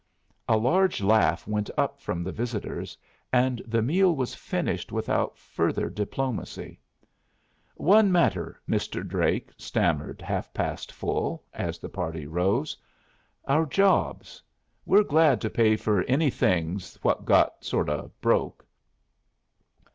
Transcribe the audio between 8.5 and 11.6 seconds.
Mr. Drake," stammered Half past Full,